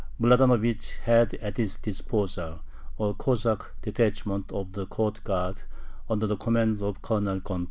[0.19, 2.61] Mladanovich had at his disposal
[2.99, 5.61] a Cossack detachment of the court guard
[6.09, 7.59] under the command of Colonel Gonta.